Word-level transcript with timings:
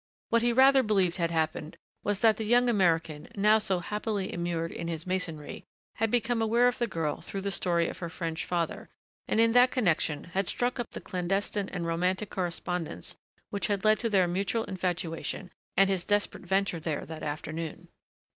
What 0.29 0.41
he 0.41 0.51
rather 0.51 0.81
believed 0.81 1.17
had 1.17 1.29
happened 1.29 1.77
was 2.03 2.21
that 2.21 2.37
the 2.37 2.43
young 2.43 2.67
American 2.69 3.27
now 3.35 3.59
so 3.59 3.77
happily 3.77 4.33
immured 4.33 4.71
in 4.71 4.87
his 4.87 5.05
masonry 5.05 5.63
had 5.97 6.09
become 6.09 6.41
aware 6.41 6.67
of 6.67 6.79
the 6.79 6.87
girl 6.87 7.21
through 7.21 7.41
the 7.41 7.51
story 7.51 7.87
of 7.87 7.99
her 7.99 8.09
French 8.09 8.43
father, 8.43 8.89
and 9.27 9.39
in 9.39 9.51
that 9.51 9.69
connection 9.69 10.23
had 10.33 10.47
struck 10.47 10.79
up 10.79 10.89
the 10.89 11.01
clandestine 11.01 11.69
and 11.69 11.85
romantic 11.85 12.31
correspondence 12.31 13.15
which 13.51 13.67
had 13.67 13.85
led 13.85 13.99
to 13.99 14.09
their 14.09 14.27
mutual 14.27 14.63
infatuation 14.63 15.51
and 15.77 15.87
his 15.87 16.03
desperate 16.03 16.47
venture 16.47 16.79
there 16.79 17.05
that 17.05 17.21
afternoon. 17.21 17.87